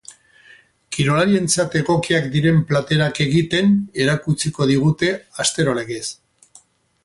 Kirolarientzat 0.95 1.77
egokiak 1.81 2.25
diren 2.37 2.63
platerak 2.71 3.21
egiten 3.27 3.71
erakutsiko 4.07 4.69
digute, 4.75 5.15
astero 5.45 5.81
legez. 5.83 6.05